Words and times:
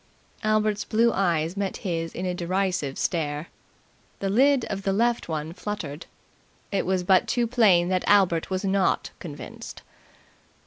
Albert's 0.41 0.83
blue 0.83 1.11
eyes 1.13 1.55
met 1.55 1.77
his 1.85 2.15
in 2.15 2.25
a 2.25 2.33
derisive 2.33 2.97
stare. 2.97 3.49
The 4.17 4.31
lid 4.31 4.65
of 4.65 4.81
the 4.81 4.93
left 4.93 5.29
one 5.29 5.53
fluttered. 5.53 6.07
It 6.71 6.87
was 6.87 7.03
but 7.03 7.27
too 7.27 7.45
plain 7.45 7.89
that 7.89 8.03
Albert 8.07 8.49
was 8.49 8.65
not 8.65 9.11
convinced. 9.19 9.83